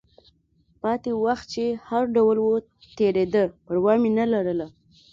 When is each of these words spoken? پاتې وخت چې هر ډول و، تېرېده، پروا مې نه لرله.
پاتې 0.81 1.11
وخت 1.25 1.45
چې 1.53 1.65
هر 1.87 2.03
ډول 2.15 2.37
و، 2.39 2.47
تېرېده، 2.97 3.43
پروا 3.65 3.93
مې 4.01 4.11
نه 4.19 4.25
لرله. 4.33 4.67